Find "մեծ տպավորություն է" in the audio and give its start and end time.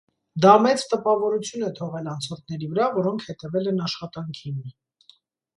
0.61-1.69